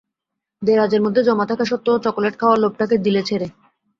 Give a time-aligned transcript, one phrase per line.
[0.61, 3.47] দেরাজের মধ্যে জমা থাকা সত্ত্বেও চকোলেট খাওয়ার লোভটাকে দিলে ছেড়ে।